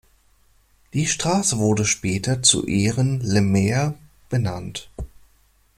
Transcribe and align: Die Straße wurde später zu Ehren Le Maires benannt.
Die 0.95 1.05
Straße 1.05 1.59
wurde 1.59 1.85
später 1.85 2.41
zu 2.41 2.65
Ehren 2.65 3.19
Le 3.21 3.41
Maires 3.41 3.93
benannt. 4.31 4.89